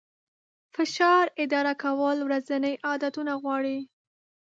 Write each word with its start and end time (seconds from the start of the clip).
فشار 0.75 1.25
اداره 1.43 1.73
کول 1.83 2.17
ورځني 2.27 2.73
عادتونه 2.87 3.33
غواړي. 3.41 3.77